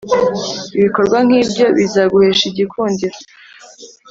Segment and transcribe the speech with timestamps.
[0.77, 3.17] ibikorwa nk’ibyo bizaguhesha igikundiro